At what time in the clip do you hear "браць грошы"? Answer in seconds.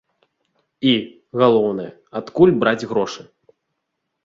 2.65-3.21